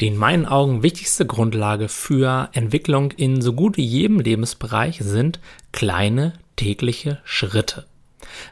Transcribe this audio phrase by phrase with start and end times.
[0.00, 5.40] Die in meinen Augen wichtigste Grundlage für Entwicklung in so gut wie jedem Lebensbereich sind
[5.72, 7.84] kleine tägliche Schritte.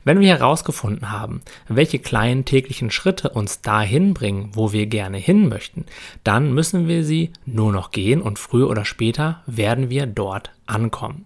[0.04, 5.48] Wenn wir herausgefunden haben, welche kleinen täglichen Schritte uns dahin bringen, wo wir gerne hin
[5.48, 5.87] möchten,
[6.22, 11.24] dann müssen wir sie nur noch gehen und früher oder später werden wir dort ankommen.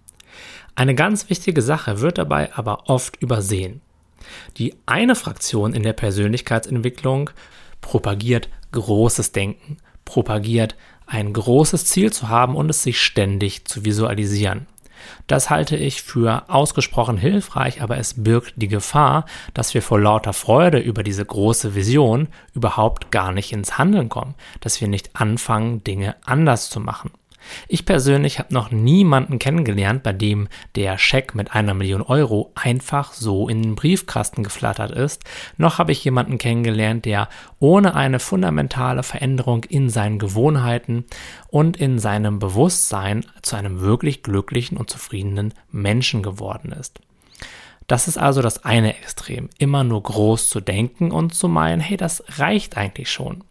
[0.77, 3.81] Eine ganz wichtige Sache wird dabei aber oft übersehen.
[4.57, 7.31] Die eine Fraktion in der Persönlichkeitsentwicklung
[7.81, 10.77] propagiert großes Denken, propagiert,
[11.07, 14.67] ein großes Ziel zu haben und es sich ständig zu visualisieren.
[15.27, 20.33] Das halte ich für ausgesprochen hilfreich, aber es birgt die Gefahr, dass wir vor lauter
[20.33, 25.83] Freude über diese große Vision überhaupt gar nicht ins Handeln kommen, dass wir nicht anfangen,
[25.85, 27.11] Dinge anders zu machen.
[27.69, 33.13] Ich persönlich habe noch niemanden kennengelernt, bei dem der Scheck mit einer Million Euro einfach
[33.13, 35.23] so in den Briefkasten geflattert ist,
[35.57, 37.29] noch habe ich jemanden kennengelernt, der
[37.59, 41.05] ohne eine fundamentale Veränderung in seinen Gewohnheiten
[41.49, 47.01] und in seinem Bewusstsein zu einem wirklich glücklichen und zufriedenen Menschen geworden ist.
[47.87, 51.97] Das ist also das eine Extrem, immer nur groß zu denken und zu meinen, hey,
[51.97, 53.45] das reicht eigentlich schon.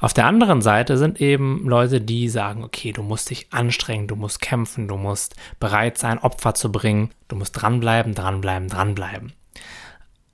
[0.00, 4.16] Auf der anderen Seite sind eben Leute, die sagen, okay, du musst dich anstrengen, du
[4.16, 9.32] musst kämpfen, du musst bereit sein, Opfer zu bringen, du musst dranbleiben, dranbleiben, dranbleiben.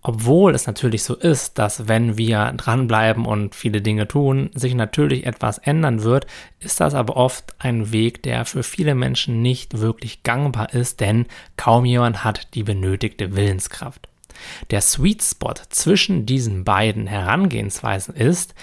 [0.05, 5.27] Obwohl es natürlich so ist, dass wenn wir dranbleiben und viele Dinge tun, sich natürlich
[5.27, 6.27] etwas ändern wird,
[6.59, 11.27] ist das aber oft ein Weg, der für viele Menschen nicht wirklich gangbar ist, denn
[11.57, 14.09] kaum jemand hat die benötigte Willenskraft.
[14.71, 18.55] Der Sweet Spot zwischen diesen beiden Herangehensweisen ist,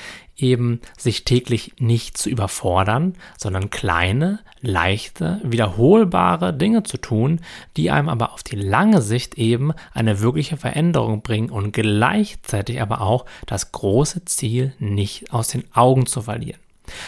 [0.42, 7.42] eben sich täglich nicht zu überfordern, sondern kleine, leichte, wiederholbare Dinge zu tun,
[7.78, 13.02] die einem aber auf die lange Sicht eben eine wirkliche Veränderung bringen und gleichzeitig aber
[13.02, 16.60] auch das große Ziel nicht aus den Augen zu verlieren.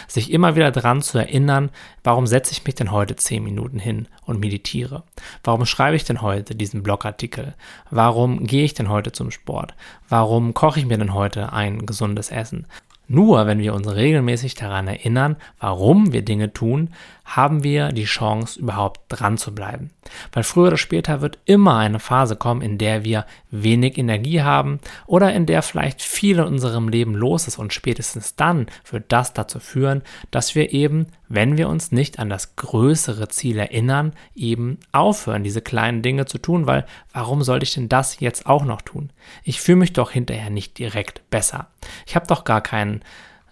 [0.08, 1.70] Sich immer wieder daran zu erinnern,
[2.04, 5.04] warum setze ich mich denn heute zehn Minuten hin und meditiere?
[5.44, 7.54] Warum schreibe ich denn heute diesen Blogartikel?
[7.90, 9.74] Warum gehe ich denn heute zum Sport?
[10.08, 12.66] Warum koche ich mir denn heute ein gesundes Essen?
[13.08, 16.90] Nur wenn wir uns regelmäßig daran erinnern, warum wir Dinge tun,
[17.24, 19.90] haben wir die Chance, überhaupt dran zu bleiben.
[20.32, 24.80] Weil früher oder später wird immer eine Phase kommen, in der wir wenig Energie haben
[25.06, 29.32] oder in der vielleicht viel in unserem Leben los ist und spätestens dann wird das
[29.32, 34.78] dazu führen, dass wir eben, wenn wir uns nicht an das größere Ziel erinnern, eben
[34.90, 38.82] aufhören, diese kleinen Dinge zu tun, weil warum sollte ich denn das jetzt auch noch
[38.82, 39.10] tun?
[39.44, 41.68] Ich fühle mich doch hinterher nicht direkt besser.
[42.06, 42.60] Ich habe doch gar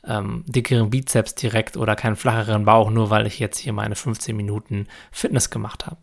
[0.06, 4.36] ähm, dickeren Bizeps direkt oder keinen flacheren Bauch, nur weil ich jetzt hier meine 15
[4.36, 6.00] Minuten Fitness gemacht habe.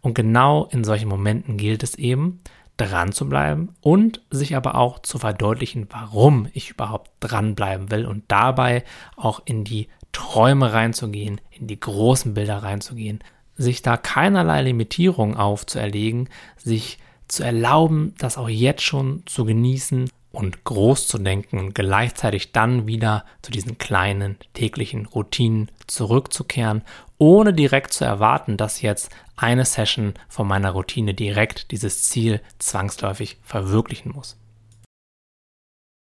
[0.00, 2.40] Und genau in solchen Momenten gilt es eben,
[2.76, 8.24] dran zu bleiben und sich aber auch zu verdeutlichen, warum ich überhaupt dranbleiben will und
[8.28, 8.84] dabei
[9.16, 13.20] auch in die Träume reinzugehen, in die großen Bilder reinzugehen,
[13.56, 20.64] sich da keinerlei Limitierung aufzuerlegen, sich zu erlauben, das auch jetzt schon zu genießen und
[20.64, 26.82] groß zu denken und gleichzeitig dann wieder zu diesen kleinen täglichen Routinen zurückzukehren,
[27.18, 33.38] ohne direkt zu erwarten, dass jetzt eine Session von meiner Routine direkt dieses Ziel zwangsläufig
[33.42, 34.36] verwirklichen muss.